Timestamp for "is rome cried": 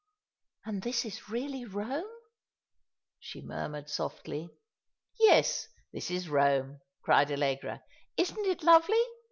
6.09-7.31